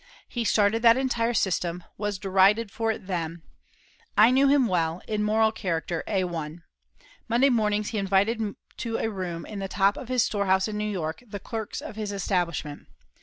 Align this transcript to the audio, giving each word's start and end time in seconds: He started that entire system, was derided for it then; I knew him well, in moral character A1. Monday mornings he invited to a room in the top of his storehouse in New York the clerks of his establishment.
He 0.27 0.43
started 0.43 0.81
that 0.81 0.97
entire 0.97 1.35
system, 1.35 1.83
was 1.95 2.17
derided 2.17 2.71
for 2.71 2.89
it 2.91 3.05
then; 3.05 3.43
I 4.17 4.31
knew 4.31 4.47
him 4.47 4.65
well, 4.65 5.03
in 5.07 5.21
moral 5.21 5.51
character 5.51 6.03
A1. 6.07 6.63
Monday 7.27 7.49
mornings 7.51 7.89
he 7.89 7.99
invited 7.99 8.55
to 8.77 8.97
a 8.97 9.11
room 9.11 9.45
in 9.45 9.59
the 9.59 9.67
top 9.67 9.97
of 9.97 10.07
his 10.09 10.23
storehouse 10.23 10.67
in 10.67 10.75
New 10.75 10.89
York 10.89 11.21
the 11.27 11.39
clerks 11.39 11.81
of 11.81 11.97
his 11.97 12.11
establishment. 12.11 12.87